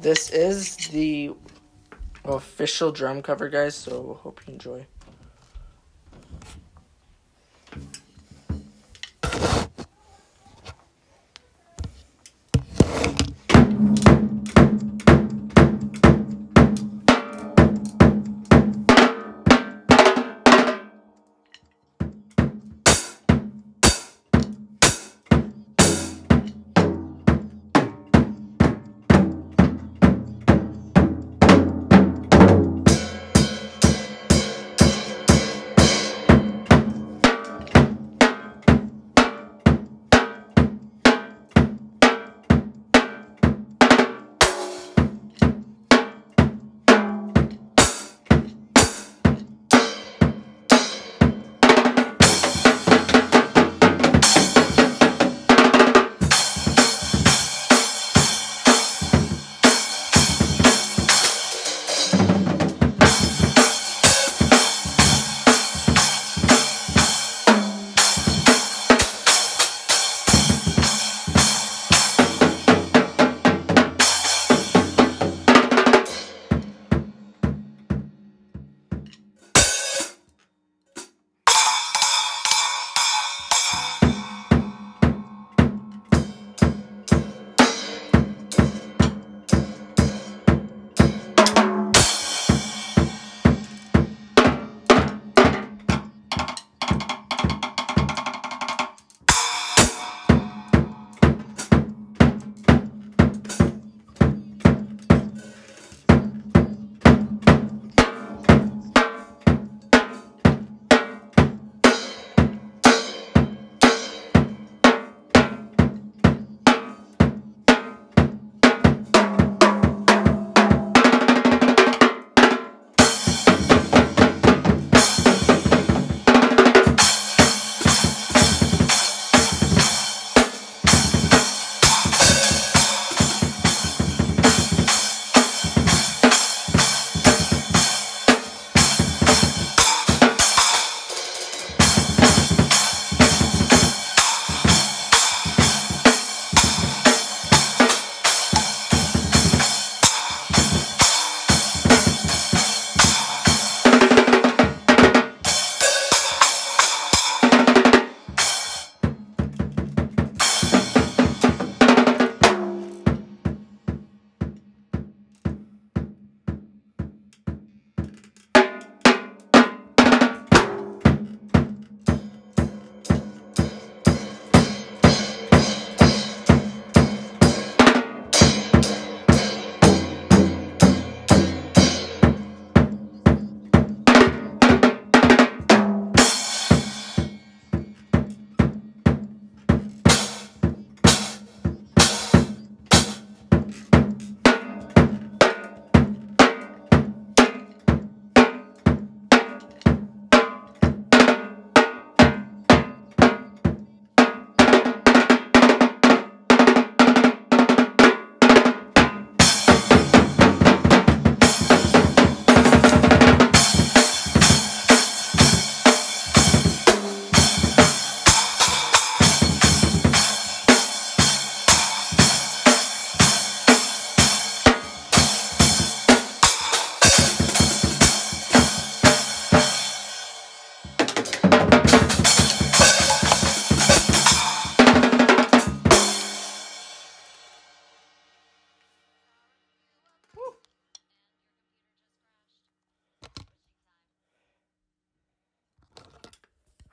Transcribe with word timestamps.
This 0.00 0.30
is 0.30 0.76
the 0.88 1.32
official 2.24 2.90
drum 2.90 3.22
cover, 3.22 3.48
guys, 3.48 3.74
so 3.74 4.18
hope 4.22 4.40
you 4.46 4.54
enjoy. 4.54 4.86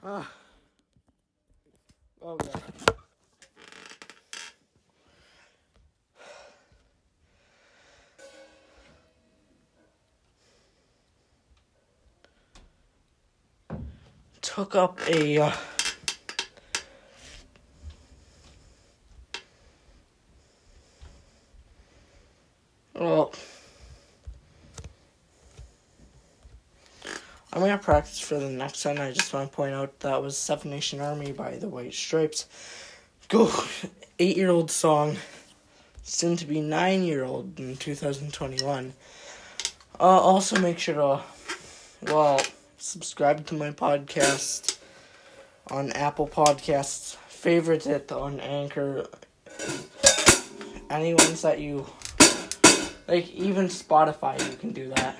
Ah. 0.10 0.32
Oh, 2.22 2.38
God. 2.38 2.62
Took 14.42 14.76
up 14.76 14.98
a. 15.10 15.40
Uh, 15.40 15.52
well. 22.96 23.34
I'm 27.58 27.64
gonna 27.64 27.80
practice 27.80 28.20
for 28.20 28.38
the 28.38 28.52
next 28.52 28.86
one. 28.86 29.00
I 29.00 29.12
just 29.12 29.34
want 29.34 29.50
to 29.50 29.56
point 29.56 29.74
out 29.74 30.02
that 30.02 30.22
was 30.22 30.38
Seven 30.38 30.70
Nation 30.70 31.02
Army 31.02 31.32
by 31.32 31.56
the 31.56 31.68
White 31.68 31.96
Stripes. 31.96 32.46
Go, 33.30 33.52
eight 34.20 34.38
year 34.38 34.52
old 34.52 34.70
song, 34.70 35.18
soon 36.04 36.38
to 36.38 36.46
be 36.46 36.62
nine 36.62 37.02
year 37.02 37.24
old 37.24 37.60
in 37.60 37.76
2021. 37.76 38.94
Uh, 40.00 40.04
also, 40.04 40.60
make 40.60 40.78
sure 40.78 40.94
to, 40.94 42.12
well, 42.14 42.40
subscribe 42.78 43.44
to 43.48 43.56
my 43.56 43.72
podcast 43.72 44.78
on 45.72 45.92
Apple 45.94 46.28
Podcasts, 46.28 47.16
favorite 47.28 47.88
it 47.88 48.12
on 48.12 48.40
Anchor, 48.40 49.08
any 50.92 51.16
ones 51.16 51.42
that 51.42 51.60
you 51.60 51.88
like, 53.08 53.32
even 53.32 53.66
Spotify, 53.66 54.48
you 54.48 54.58
can 54.58 54.74
do 54.74 54.90
that. 54.90 55.18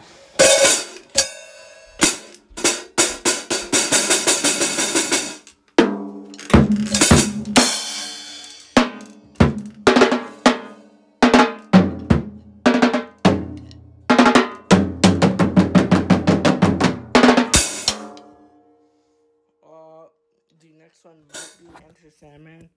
Next 20.88 21.04
one 21.04 21.16
might 21.34 21.52
be 21.60 21.86
Enter 21.86 22.16
Sandman. 22.18 22.70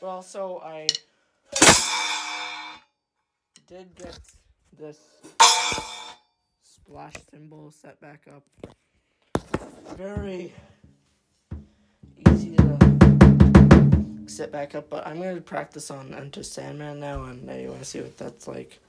But 0.00 0.06
also, 0.06 0.60
I 0.64 0.88
did 3.68 3.94
get 3.94 4.18
this 4.76 4.98
splash 6.64 7.12
cymbal 7.30 7.70
set 7.70 8.00
back 8.00 8.26
up. 8.34 8.42
Very 9.96 10.52
easy 12.28 12.56
to 12.56 12.78
set 14.26 14.50
back 14.50 14.74
up, 14.74 14.90
but 14.90 15.06
I'm 15.06 15.20
going 15.20 15.36
to 15.36 15.40
practice 15.40 15.88
on 15.88 16.12
Enter 16.14 16.42
Sandman 16.42 16.98
now, 16.98 17.22
and 17.24 17.48
I 17.48 17.66
want 17.68 17.78
to 17.78 17.84
see 17.84 18.00
what 18.00 18.18
that's 18.18 18.48
like. 18.48 18.80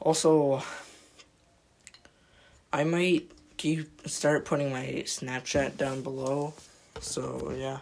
Also, 0.00 0.60
I 2.72 2.82
might 2.82 3.30
keep 3.64 4.06
start 4.06 4.44
putting 4.44 4.70
my 4.70 4.84
Snapchat 5.06 5.78
down 5.78 6.02
below. 6.02 6.52
So 7.00 7.54
yeah. 7.56 7.78